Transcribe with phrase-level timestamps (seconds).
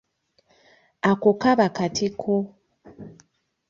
[1.11, 2.33] Ako kaba katiko.